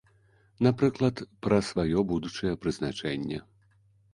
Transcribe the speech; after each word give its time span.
Напрыклад, 0.67 1.21
пра 1.47 1.59
сваё 1.69 1.99
будучае 2.13 2.53
прызначэнне. 2.65 3.39